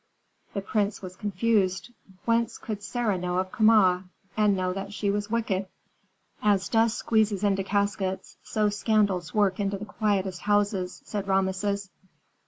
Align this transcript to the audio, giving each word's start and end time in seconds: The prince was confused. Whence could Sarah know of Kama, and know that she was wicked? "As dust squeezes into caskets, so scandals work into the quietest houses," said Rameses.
The 0.55 0.61
prince 0.63 1.03
was 1.03 1.15
confused. 1.15 1.91
Whence 2.25 2.57
could 2.57 2.81
Sarah 2.81 3.19
know 3.19 3.37
of 3.37 3.51
Kama, 3.51 4.05
and 4.35 4.55
know 4.57 4.73
that 4.73 4.93
she 4.93 5.11
was 5.11 5.29
wicked? 5.29 5.67
"As 6.41 6.67
dust 6.69 6.97
squeezes 6.97 7.43
into 7.43 7.63
caskets, 7.63 8.35
so 8.41 8.69
scandals 8.69 9.35
work 9.35 9.59
into 9.59 9.77
the 9.77 9.85
quietest 9.85 10.41
houses," 10.41 11.03
said 11.05 11.27
Rameses. 11.27 11.91